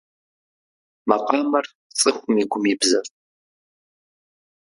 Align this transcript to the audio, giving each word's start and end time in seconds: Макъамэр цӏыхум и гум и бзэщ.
Макъамэр 1.09 1.65
цӏыхум 1.97 2.35
и 2.41 2.43
гум 2.49 2.65
и 2.71 2.73
бзэщ. 2.79 3.07